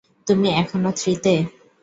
তুমি 0.27 0.47
এখনও 0.61 0.91
থ্রি 0.99 1.13
তে? 1.23 1.33